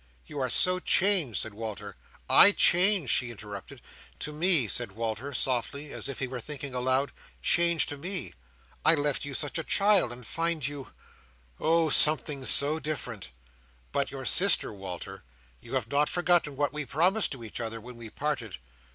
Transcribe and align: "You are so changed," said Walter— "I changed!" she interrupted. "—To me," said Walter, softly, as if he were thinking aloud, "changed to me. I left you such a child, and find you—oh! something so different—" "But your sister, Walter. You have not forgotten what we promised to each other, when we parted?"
"You 0.25 0.39
are 0.39 0.49
so 0.49 0.79
changed," 0.79 1.39
said 1.43 1.53
Walter— 1.53 1.95
"I 2.27 2.53
changed!" 2.53 3.11
she 3.13 3.29
interrupted. 3.29 3.83
"—To 4.17 4.33
me," 4.33 4.67
said 4.67 4.93
Walter, 4.93 5.31
softly, 5.31 5.93
as 5.93 6.09
if 6.09 6.17
he 6.17 6.25
were 6.27 6.39
thinking 6.39 6.73
aloud, 6.73 7.11
"changed 7.43 7.87
to 7.89 7.99
me. 7.99 8.33
I 8.83 8.95
left 8.95 9.25
you 9.25 9.35
such 9.35 9.59
a 9.59 9.63
child, 9.63 10.11
and 10.11 10.25
find 10.25 10.65
you—oh! 10.65 11.89
something 11.89 12.43
so 12.45 12.79
different—" 12.79 13.29
"But 13.91 14.09
your 14.09 14.25
sister, 14.25 14.73
Walter. 14.73 15.23
You 15.59 15.75
have 15.75 15.91
not 15.91 16.09
forgotten 16.09 16.55
what 16.55 16.73
we 16.73 16.83
promised 16.83 17.31
to 17.33 17.43
each 17.43 17.59
other, 17.59 17.79
when 17.79 17.95
we 17.95 18.09
parted?" 18.09 18.57